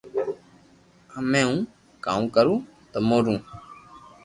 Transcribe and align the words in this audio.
ھمي 1.13 1.41
ھون 1.47 1.57
ڪاو 2.05 2.21
ڪرو 2.35 2.55
تمو 2.91 3.17
رو 3.25 3.35